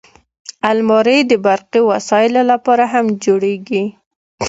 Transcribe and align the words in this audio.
الماري 0.71 1.19
د 1.31 1.33
برقي 1.45 1.81
وسایلو 1.91 2.41
لپاره 2.51 2.83
هم 2.93 3.05
جوړیږي 3.23 3.83